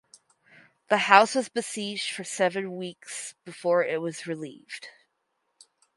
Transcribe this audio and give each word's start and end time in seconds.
The 0.89 0.97
house 0.97 1.35
was 1.35 1.47
besieged 1.49 2.09
for 2.09 2.23
seven 2.23 2.75
weeks 2.75 3.35
before 3.45 3.83
it 3.85 4.01
was 4.01 4.25
relieved. 4.25 4.87